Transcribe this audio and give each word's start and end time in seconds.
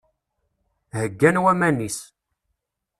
Heggan 0.97 1.37
waman-is. 1.43 1.97